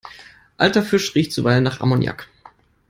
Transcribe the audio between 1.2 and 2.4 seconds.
zuweilen nach Ammoniak.